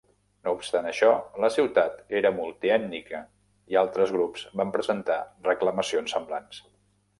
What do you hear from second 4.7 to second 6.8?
presentar reclamacions semblants.